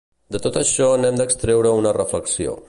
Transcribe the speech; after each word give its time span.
De 0.35 0.39
tot 0.45 0.57
això 0.61 0.87
n’hem 1.03 1.19
d’extreure 1.21 1.75
una 1.83 1.93
reflexió. 1.99 2.59